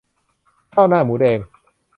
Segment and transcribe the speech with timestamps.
[0.73, 1.39] ข้าวหน้าหมูแดง